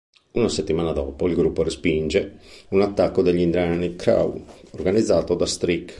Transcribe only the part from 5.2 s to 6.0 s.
da Streak.